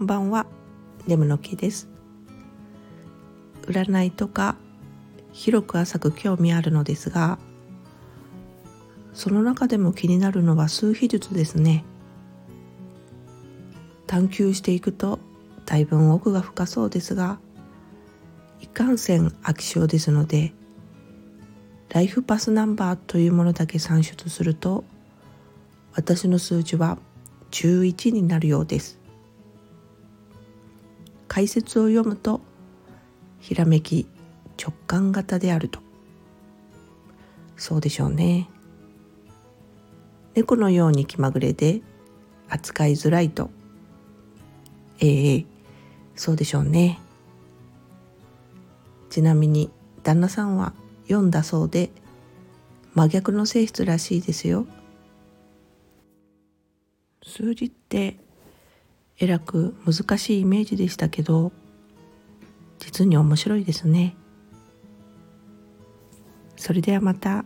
[0.00, 0.46] んばんは。
[1.06, 1.88] ネムの木です。
[3.62, 4.56] 占いとか
[5.32, 7.38] 広く浅く興味あるのですが
[9.12, 11.84] その中でも気になるのは数秘術ですね。
[14.06, 15.18] 探求していくと
[15.66, 17.38] だいぶ奥が深そうですが
[18.60, 20.54] いかんせん飽き性ですので
[21.90, 24.84] ライフパスナンバーというものだけ算出すると
[25.92, 26.98] 私の数字は
[27.50, 28.98] 11になるようです。
[31.28, 32.40] 解説を読むと
[33.40, 34.06] ひらめき
[34.60, 35.80] 直感型であると。
[37.56, 38.48] そうでしょうね。
[40.34, 41.80] 猫のように気まぐれで
[42.48, 43.50] 扱いづらいと。
[45.00, 45.46] ええ
[46.16, 46.98] そうでしょうね。
[49.10, 49.70] ちなみに
[50.02, 50.72] 旦那さんは
[51.06, 51.90] 読んだそうで
[52.94, 54.66] 真逆の性質らしいですよ。
[57.22, 58.18] 数字って
[59.20, 61.52] えらく難しいイメージでしたけど
[62.78, 64.16] 実に面白いですね
[66.56, 67.44] それではまた。